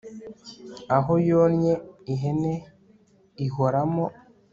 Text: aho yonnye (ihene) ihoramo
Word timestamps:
aho 0.97 1.13
yonnye 1.29 1.73
(ihene) 2.13 2.53
ihoramo 3.45 4.05